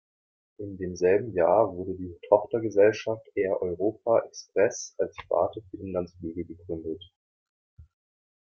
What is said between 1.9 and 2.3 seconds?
die